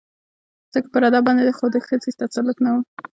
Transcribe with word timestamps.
ځکه 0.73 0.87
پر 0.93 1.01
ادب 1.09 1.23
باندې 1.27 1.55
خو 1.57 1.65
د 1.73 1.77
ښځې 1.87 2.11
تسلط 2.19 2.57
نه 2.65 2.69
و 2.73 2.75